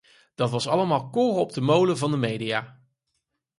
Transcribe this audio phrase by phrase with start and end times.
[0.35, 2.81] Dat was allemaal koren op de molen van de media.